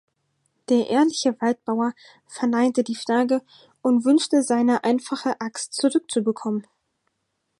[0.69, 1.93] Der ehrliche Waldbauer
[2.25, 3.43] verneinte die Frage
[3.83, 6.65] und wünschte seine einfache Axt zurückzubekommen.